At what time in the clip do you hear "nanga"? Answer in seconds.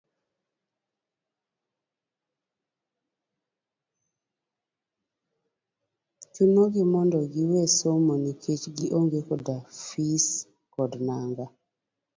11.07-11.45